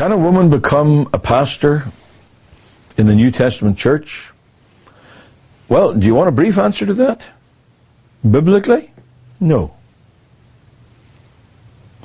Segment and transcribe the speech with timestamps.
[0.00, 1.84] Can a woman become a pastor
[2.96, 4.32] in the New Testament church?
[5.68, 7.28] Well, do you want a brief answer to that?
[8.22, 8.92] Biblically?
[9.40, 9.74] No.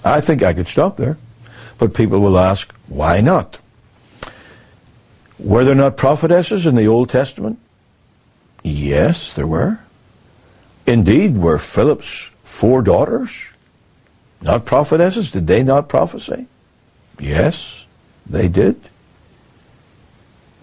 [0.03, 1.17] I think I could stop there.
[1.77, 3.61] But people will ask, why not?
[5.39, 7.59] Were there not prophetesses in the Old Testament?
[8.61, 9.79] Yes, there were.
[10.85, 13.51] Indeed, were Philip's four daughters
[14.41, 15.31] not prophetesses?
[15.31, 16.47] Did they not prophesy?
[17.21, 17.84] Yes,
[18.25, 18.89] they did.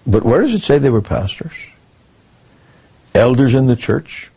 [0.07, 1.71] But where does it say they were pastors?
[3.15, 4.31] Elders in the church?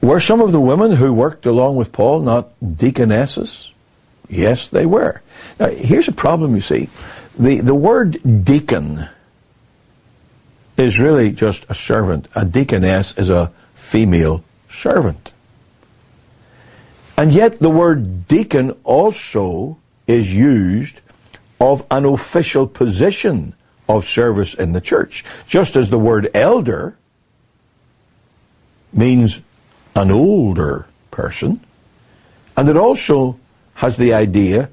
[0.00, 3.72] Were some of the women who worked along with Paul not deaconesses?
[4.28, 5.22] Yes, they were.
[5.60, 6.88] Now, here's a problem, you see.
[7.38, 9.08] The, the word deacon
[10.76, 12.28] is really just a servant.
[12.34, 15.32] A deaconess is a female servant.
[17.16, 21.00] And yet the word deacon also is used
[21.62, 23.54] of an official position
[23.88, 25.24] of service in the church.
[25.46, 26.96] Just as the word elder
[28.92, 29.40] means
[29.94, 31.60] an older person,
[32.56, 33.38] and it also
[33.74, 34.70] has the idea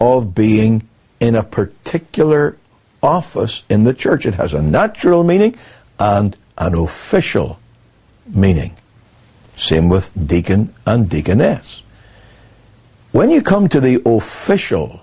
[0.00, 0.88] of being
[1.20, 2.56] in a particular
[3.02, 4.24] office in the church.
[4.24, 5.56] It has a natural meaning
[5.98, 7.60] and an official
[8.26, 8.74] meaning.
[9.56, 11.82] Same with deacon and deaconess.
[13.12, 15.00] When you come to the official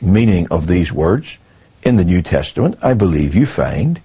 [0.00, 1.38] meaning of these words
[1.82, 4.00] in the New Testament, I believe you find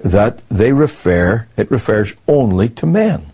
[0.00, 3.26] that they refer, it refers only to men.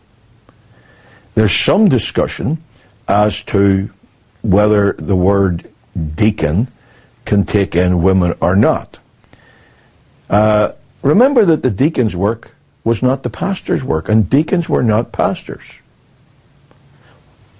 [1.34, 2.62] There's some discussion
[3.08, 3.90] as to
[4.42, 5.68] whether the word
[6.14, 6.68] deacon
[7.24, 8.98] can take in women or not.
[10.28, 12.54] Uh, remember that the deacon's work
[12.84, 15.80] was not the pastor's work, and deacons were not pastors.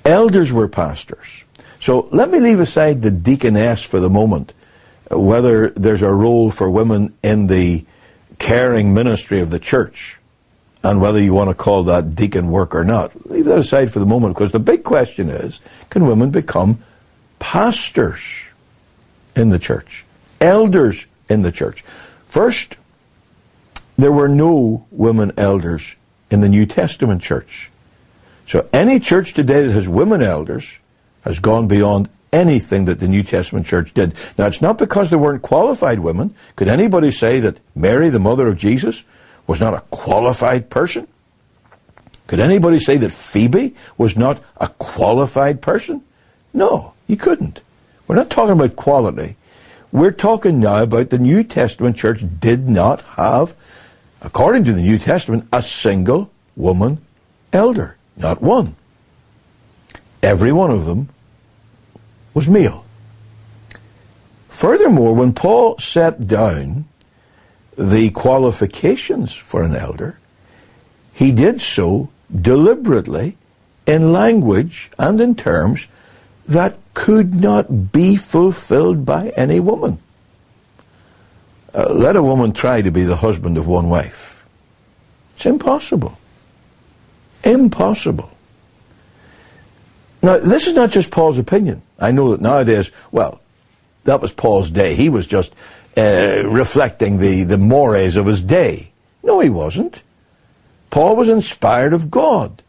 [0.05, 1.45] Elders were pastors.
[1.81, 4.53] So let me leave aside the deaconess for the moment,
[5.11, 7.87] whether there's a role for women in the
[8.39, 10.19] caring ministry of the church,
[10.83, 13.31] and whether you want to call that deacon work or not.
[13.31, 16.79] Leave that aside for the moment, because the big question is can women become
[17.39, 18.51] pastors
[19.35, 20.05] in the church,
[20.41, 21.83] elders in the church?
[22.27, 22.77] First,
[23.97, 25.97] there were no women elders
[26.31, 27.71] in the New Testament church.
[28.47, 30.79] So any church today that has women elders
[31.23, 34.15] has gone beyond anything that the New Testament church did.
[34.39, 36.35] Now, it's not because there weren't qualified women.
[36.57, 39.03] Could anybody say that Mary, the mother of Jesus,
[39.47, 41.09] was not a qualified person?
[42.27, 46.03] Could anybody say that Phoebe was not a qualified person?
[46.55, 47.61] No, you couldn't.
[48.07, 49.37] We're not talking about quality.
[49.91, 53.55] We're talking now about the New Testament church did not have
[54.23, 56.99] according to the New Testament, a single woman
[57.53, 58.77] elder, not one.
[60.23, 61.09] Every one of them
[62.35, 62.85] was male.
[64.49, 66.85] Furthermore, when Paul set down
[67.77, 70.19] the qualifications for an elder,
[71.13, 73.37] he did so deliberately
[73.87, 75.87] in language and in terms
[76.47, 79.99] that could not be fulfilled by any woman.
[81.75, 84.47] Uh, let a woman try to be the husband of one wife.
[85.37, 86.19] It's impossible.
[87.45, 88.31] Impossible.
[90.23, 91.83] Now, this is not just Paul's opinion.
[91.99, 93.41] I know that nowadays, well,
[94.05, 94.95] that was Paul's day.
[94.95, 95.55] He was just
[95.97, 98.93] uh, reflecting the, the mores of his day.
[99.23, 100.03] No, he wasn't.
[100.91, 102.63] Paul was inspired of God.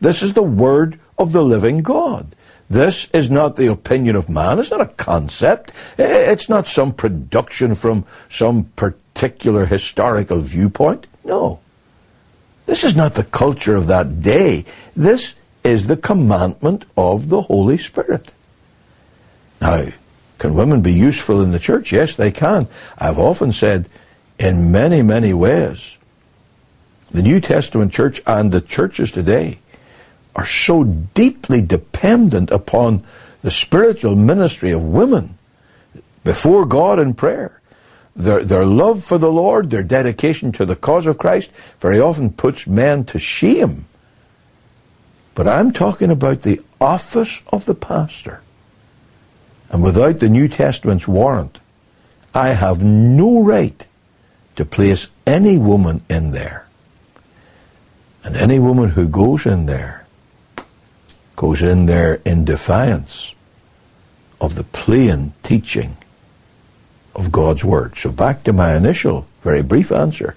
[0.00, 2.34] This is the word of the living God.
[2.68, 4.58] This is not the opinion of man.
[4.58, 5.72] It's not a concept.
[5.98, 11.06] It's not some production from some particular historical viewpoint.
[11.24, 11.60] No.
[12.66, 14.64] This is not the culture of that day.
[14.96, 15.34] This
[15.66, 18.32] is the commandment of the Holy Spirit.
[19.60, 19.86] Now,
[20.38, 21.92] can women be useful in the church?
[21.92, 22.68] Yes, they can.
[22.96, 23.88] I've often said,
[24.38, 25.98] in many, many ways,
[27.10, 29.58] the New Testament church and the churches today
[30.36, 33.02] are so deeply dependent upon
[33.42, 35.36] the spiritual ministry of women
[36.22, 37.60] before God in prayer.
[38.14, 41.50] Their, their love for the Lord, their dedication to the cause of Christ,
[41.80, 43.86] very often puts men to shame.
[45.36, 48.40] But I'm talking about the office of the pastor.
[49.70, 51.60] And without the New Testament's warrant,
[52.34, 53.86] I have no right
[54.56, 56.66] to place any woman in there.
[58.24, 60.06] And any woman who goes in there
[61.36, 63.34] goes in there in defiance
[64.40, 65.98] of the plain teaching
[67.14, 67.98] of God's Word.
[67.98, 70.34] So back to my initial, very brief answer.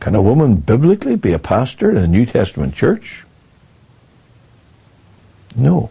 [0.00, 3.25] Can a woman biblically be a pastor in a New Testament church?
[5.56, 5.90] No.